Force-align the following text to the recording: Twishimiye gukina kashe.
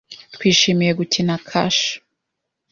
Twishimiye 0.33 0.91
gukina 0.99 1.33
kashe. 1.47 1.89